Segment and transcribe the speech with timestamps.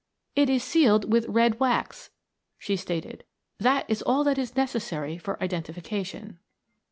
[0.35, 2.09] "It is sealed with red wax,"
[2.57, 3.23] she stated.
[3.59, 6.39] "That is all that is necessary for identification."